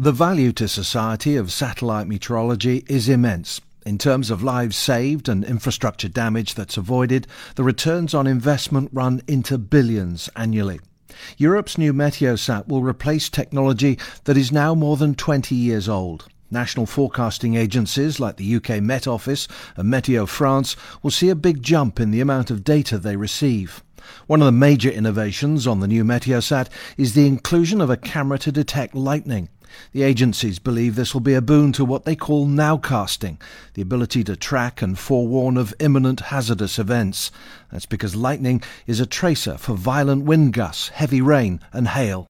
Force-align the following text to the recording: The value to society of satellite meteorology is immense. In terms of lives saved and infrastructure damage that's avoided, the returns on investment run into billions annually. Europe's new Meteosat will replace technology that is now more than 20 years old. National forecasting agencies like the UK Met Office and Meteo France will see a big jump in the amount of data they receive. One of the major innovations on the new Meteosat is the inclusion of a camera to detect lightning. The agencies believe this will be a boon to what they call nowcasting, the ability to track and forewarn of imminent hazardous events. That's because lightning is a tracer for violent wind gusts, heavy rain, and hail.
The 0.00 0.12
value 0.12 0.52
to 0.52 0.66
society 0.66 1.36
of 1.36 1.52
satellite 1.52 2.06
meteorology 2.06 2.86
is 2.88 3.06
immense. 3.06 3.60
In 3.84 3.98
terms 3.98 4.30
of 4.30 4.42
lives 4.42 4.74
saved 4.74 5.28
and 5.28 5.44
infrastructure 5.44 6.08
damage 6.08 6.54
that's 6.54 6.78
avoided, 6.78 7.26
the 7.56 7.64
returns 7.64 8.14
on 8.14 8.26
investment 8.26 8.88
run 8.94 9.20
into 9.28 9.58
billions 9.58 10.30
annually. 10.34 10.80
Europe's 11.36 11.76
new 11.76 11.92
Meteosat 11.92 12.66
will 12.66 12.82
replace 12.82 13.28
technology 13.28 13.98
that 14.24 14.38
is 14.38 14.50
now 14.50 14.74
more 14.74 14.96
than 14.96 15.14
20 15.14 15.54
years 15.54 15.86
old. 15.86 16.28
National 16.50 16.86
forecasting 16.86 17.56
agencies 17.56 18.18
like 18.18 18.38
the 18.38 18.56
UK 18.56 18.82
Met 18.82 19.06
Office 19.06 19.48
and 19.76 19.92
Meteo 19.92 20.26
France 20.26 20.76
will 21.02 21.10
see 21.10 21.28
a 21.28 21.34
big 21.34 21.62
jump 21.62 22.00
in 22.00 22.10
the 22.10 22.22
amount 22.22 22.50
of 22.50 22.64
data 22.64 22.96
they 22.96 23.16
receive. 23.16 23.84
One 24.26 24.40
of 24.40 24.46
the 24.46 24.52
major 24.52 24.90
innovations 24.90 25.66
on 25.66 25.80
the 25.80 25.88
new 25.88 26.04
Meteosat 26.04 26.68
is 26.96 27.14
the 27.14 27.26
inclusion 27.26 27.80
of 27.80 27.90
a 27.90 27.96
camera 27.96 28.38
to 28.38 28.52
detect 28.52 28.94
lightning. 28.94 29.48
The 29.92 30.02
agencies 30.02 30.58
believe 30.58 30.94
this 30.94 31.14
will 31.14 31.20
be 31.20 31.34
a 31.34 31.42
boon 31.42 31.72
to 31.72 31.84
what 31.84 32.04
they 32.04 32.16
call 32.16 32.46
nowcasting, 32.46 33.40
the 33.74 33.82
ability 33.82 34.24
to 34.24 34.36
track 34.36 34.82
and 34.82 34.98
forewarn 34.98 35.56
of 35.56 35.74
imminent 35.78 36.20
hazardous 36.20 36.78
events. 36.78 37.30
That's 37.70 37.86
because 37.86 38.16
lightning 38.16 38.62
is 38.86 39.00
a 39.00 39.06
tracer 39.06 39.56
for 39.58 39.74
violent 39.74 40.24
wind 40.24 40.52
gusts, 40.52 40.88
heavy 40.88 41.20
rain, 41.20 41.60
and 41.72 41.88
hail. 41.88 42.29